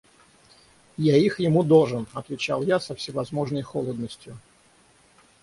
[0.97, 4.35] «Я их ему должен»,– отвечал я со всевозможной холодностию.